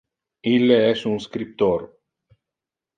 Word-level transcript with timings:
Ille 0.51 0.79
es 0.87 1.05
un 1.11 1.21
scriptor. 1.27 1.87